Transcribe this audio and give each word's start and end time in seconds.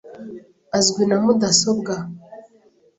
Azwi 0.77 1.03
na 1.09 1.17
mudasobwa. 1.23 1.93